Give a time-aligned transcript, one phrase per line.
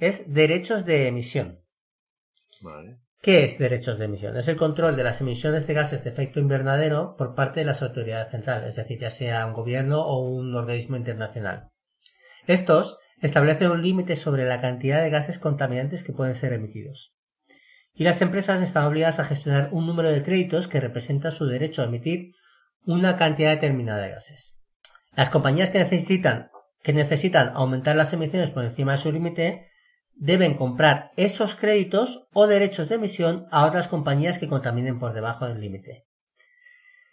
[0.00, 1.62] es derechos de emisión.
[2.62, 3.00] Vale.
[3.22, 4.36] ¿Qué es derechos de emisión?
[4.38, 7.82] Es el control de las emisiones de gases de efecto invernadero por parte de las
[7.82, 11.68] autoridades centrales, es decir, ya sea un gobierno o un organismo internacional.
[12.46, 17.14] Estos establecen un límite sobre la cantidad de gases contaminantes que pueden ser emitidos.
[17.92, 21.82] Y las empresas están obligadas a gestionar un número de créditos que representa su derecho
[21.82, 22.32] a emitir
[22.86, 24.56] una cantidad determinada de gases.
[25.14, 26.50] Las compañías que necesitan,
[26.82, 29.69] que necesitan aumentar las emisiones por encima de su límite
[30.20, 35.46] deben comprar esos créditos o derechos de emisión a otras compañías que contaminen por debajo
[35.46, 36.06] del límite.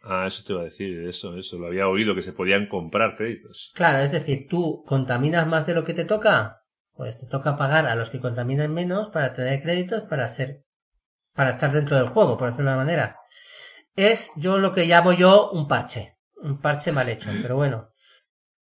[0.03, 3.15] Ah, eso te iba a decir, eso, eso, lo había oído, que se podían comprar
[3.15, 3.71] créditos.
[3.75, 7.87] Claro, es decir, tú contaminas más de lo que te toca, pues te toca pagar
[7.87, 10.63] a los que contaminan menos para tener créditos para ser,
[11.33, 13.17] para estar dentro del juego, por decirlo de una manera.
[13.95, 17.89] Es yo lo que llamo yo un parche, un parche mal hecho, pero bueno.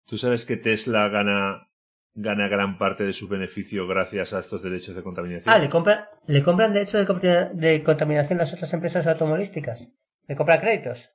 [0.05, 1.70] ¿Tú sabes que Tesla gana
[2.13, 5.53] gana gran parte de su beneficio gracias a estos derechos de contaminación.
[5.53, 9.91] Ah, le compran, le compran derechos de, de contaminación las otras empresas automovilísticas.
[10.27, 11.11] Le compran créditos.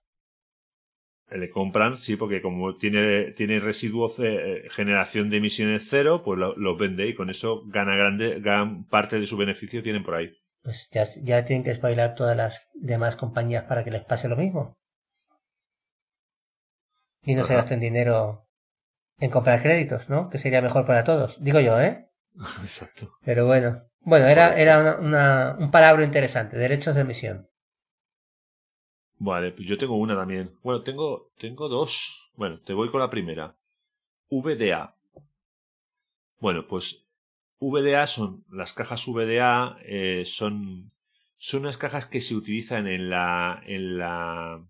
[1.28, 6.38] Eh, le compran, sí, porque como tiene, tiene residuos de generación de emisiones cero, pues
[6.38, 10.14] los lo vende y con eso gana grande, gran parte de su beneficio tienen por
[10.14, 10.32] ahí.
[10.62, 14.36] Pues ya, ya tienen que espabilar todas las demás compañías para que les pase lo
[14.36, 14.76] mismo.
[17.22, 17.48] Y no Ajá.
[17.48, 18.45] se gasten dinero
[19.18, 20.28] en comprar créditos, ¿no?
[20.28, 21.42] Que sería mejor para todos.
[21.42, 22.08] Digo yo, ¿eh?
[22.62, 23.12] Exacto.
[23.24, 23.82] Pero bueno.
[24.00, 26.56] Bueno, era, era una, una, un palabra interesante.
[26.56, 27.48] Derechos de emisión.
[29.18, 30.52] Vale, pues yo tengo una también.
[30.62, 32.30] Bueno, tengo, tengo dos.
[32.36, 33.56] Bueno, te voy con la primera.
[34.30, 34.94] VDA.
[36.38, 37.06] Bueno, pues
[37.60, 40.88] VDA son las cajas VDA, eh, son,
[41.36, 44.62] son unas cajas que se utilizan en la, en la,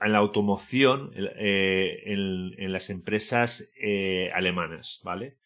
[0.00, 5.38] en la automoción eh, en, en, las empresas eh, alemanas, ¿vale?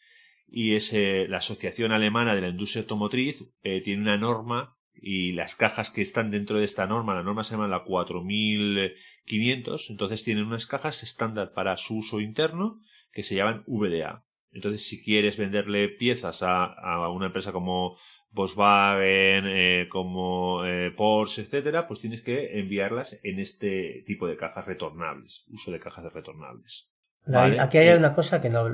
[0.49, 5.55] Y es la Asociación Alemana de la Industria Automotriz eh, tiene una norma y las
[5.55, 10.45] cajas que están dentro de esta norma, la norma se llama la 4500, entonces tienen
[10.45, 12.81] unas cajas estándar para su uso interno
[13.13, 14.25] que se llaman VDA.
[14.53, 17.97] Entonces, si quieres venderle piezas a, a una empresa como
[18.33, 24.67] Volkswagen, eh, como eh, Porsche, etcétera, pues tienes que enviarlas en este tipo de cajas
[24.67, 26.89] retornables, uso de cajas retornables.
[27.27, 27.61] ¿vale?
[27.61, 28.67] Aquí hay una cosa que no.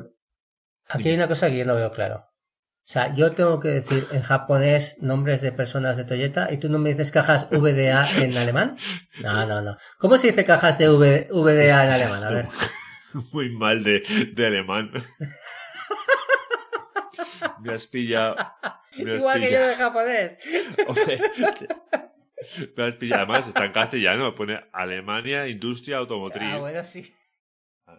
[0.88, 2.26] Aquí hay una cosa que yo no veo claro.
[2.86, 6.68] O sea, yo tengo que decir en japonés nombres de personas de Toyota y tú
[6.68, 8.76] no me dices cajas VDA en alemán.
[9.20, 9.76] No, no, no.
[9.98, 12.22] ¿Cómo se dice cajas de v, VDA en alemán?
[12.22, 12.46] A ver.
[13.32, 14.02] Muy mal de,
[14.34, 14.92] de alemán.
[17.66, 18.36] me has pillado.
[18.98, 19.40] Me has Igual pillado.
[19.40, 20.38] que yo de japonés.
[20.86, 21.20] Hombre,
[22.76, 23.22] me has pillado.
[23.24, 24.34] Además, está en castellano.
[24.34, 26.48] Pone Alemania, industria automotriz.
[26.50, 27.12] Ah, bueno, sí.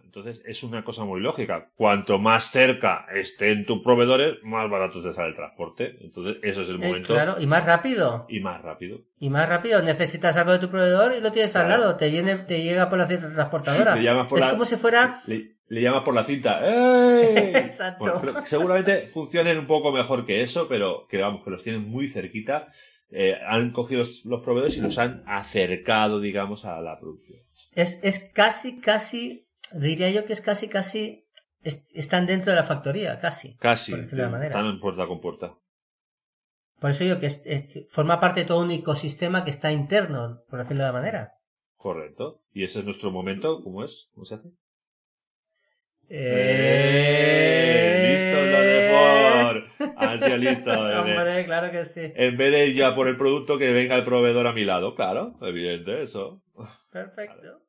[0.04, 1.70] Entonces, es una cosa muy lógica.
[1.76, 5.98] Cuanto más cerca estén tus proveedores, más barato te sale el transporte.
[6.02, 7.14] Entonces, eso es el momento.
[7.14, 8.26] Eh, claro, y más rápido.
[8.28, 9.02] Y más rápido.
[9.20, 9.82] Y más rápido.
[9.84, 11.74] Necesitas algo de tu proveedor y lo tienes Claro.
[11.74, 11.96] al lado.
[11.98, 13.94] Te, viene, te llega por la transportadora.
[13.96, 14.04] Es
[14.46, 15.22] la- como si fuera.
[15.28, 16.60] Le, le llamas por la cinta.
[16.66, 17.52] ¡Ey!
[17.56, 18.04] Exacto.
[18.06, 21.88] Bueno, pero seguramente funcionen un poco mejor que eso, pero que vamos, que los tienen
[21.88, 22.72] muy cerquita.
[23.10, 27.40] Eh, han cogido los, los proveedores y los han acercado, digamos, a la producción.
[27.74, 29.48] Es, es casi, casi.
[29.74, 31.26] Diría yo que es casi, casi.
[31.64, 33.56] es- están dentro de la factoría, casi.
[33.58, 33.92] Casi.
[33.92, 34.56] Por decirlo de una manera.
[34.56, 35.54] Están en puerta con puerta.
[36.80, 39.72] Por eso digo que, es- es que forma parte de todo un ecosistema que está
[39.72, 41.34] interno, por decirlo de la manera.
[41.78, 42.42] Correcto.
[42.54, 43.62] Y ese es nuestro momento.
[43.64, 44.10] ¿Cómo es?
[44.14, 44.50] ¿Cómo se hace?
[46.10, 47.98] Eh...
[48.10, 49.64] ¡Listo lo de Ford!
[49.98, 50.36] Han sido.
[51.02, 52.12] Hombre, claro que sí.
[52.16, 54.96] En vez de ir ya por el producto, que venga el proveedor a mi lado.
[54.96, 56.42] Claro, evidente, eso.
[56.92, 57.62] Perfecto.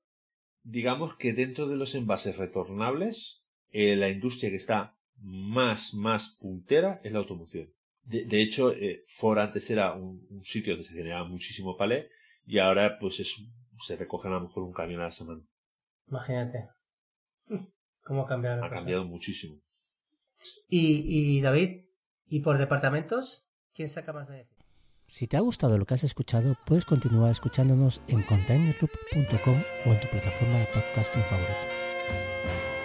[0.63, 7.01] digamos que dentro de los envases retornables, eh, la industria que está más, más puntera
[7.05, 7.73] es la automoción.
[8.03, 12.09] De, de hecho, eh, Ford antes era un, un, sitio donde se generaba muchísimo palé
[12.47, 13.35] y ahora pues es,
[13.79, 15.43] se recogen a lo mejor un camión a la semana.
[16.07, 16.69] Imagínate.
[18.09, 18.77] ¿Cómo ha cambiado Ha cosa?
[18.81, 19.61] cambiado muchísimo.
[20.67, 21.85] Y, y David,
[22.27, 23.47] ¿y por departamentos?
[23.75, 24.65] ¿Quién saca más beneficio?
[25.07, 30.01] Si te ha gustado lo que has escuchado, puedes continuar escuchándonos en containerloop.com o en
[30.01, 32.78] tu plataforma de podcasting favorita.